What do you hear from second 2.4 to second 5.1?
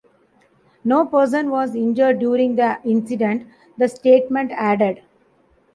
the incident, the statement added.